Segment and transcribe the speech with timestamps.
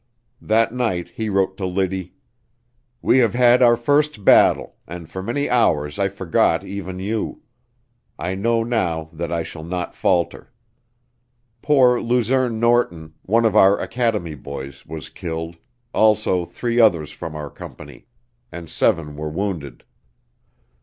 [0.41, 2.15] That night he wrote to Liddy:
[3.03, 7.43] "We have had our first battle, and for many hours I forgot even you.
[8.17, 10.51] I know now that I shall not falter.
[11.61, 15.57] Poor Luzerne Norton, one of our academy boys, was killed,
[15.93, 18.07] also three others from our company;
[18.51, 19.83] and seven were wounded."